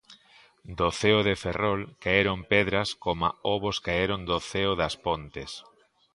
[0.77, 5.51] Do ceo de Ferrol caeron pedras coma ovos caeron do ceo das Pontes.